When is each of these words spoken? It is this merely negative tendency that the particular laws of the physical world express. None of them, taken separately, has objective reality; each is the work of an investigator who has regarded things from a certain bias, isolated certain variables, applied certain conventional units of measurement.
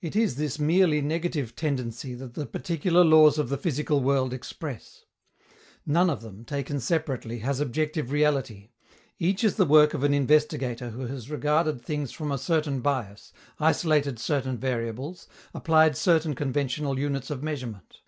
It 0.00 0.16
is 0.16 0.34
this 0.34 0.58
merely 0.58 1.00
negative 1.00 1.54
tendency 1.54 2.12
that 2.16 2.34
the 2.34 2.44
particular 2.44 3.04
laws 3.04 3.38
of 3.38 3.50
the 3.50 3.56
physical 3.56 4.00
world 4.00 4.34
express. 4.34 5.04
None 5.86 6.10
of 6.10 6.22
them, 6.22 6.44
taken 6.44 6.80
separately, 6.80 7.38
has 7.38 7.60
objective 7.60 8.10
reality; 8.10 8.70
each 9.20 9.44
is 9.44 9.54
the 9.54 9.64
work 9.64 9.94
of 9.94 10.02
an 10.02 10.12
investigator 10.12 10.90
who 10.90 11.06
has 11.06 11.30
regarded 11.30 11.80
things 11.80 12.10
from 12.10 12.32
a 12.32 12.36
certain 12.36 12.80
bias, 12.80 13.32
isolated 13.60 14.18
certain 14.18 14.58
variables, 14.58 15.28
applied 15.54 15.96
certain 15.96 16.34
conventional 16.34 16.98
units 16.98 17.30
of 17.30 17.40
measurement. 17.40 18.00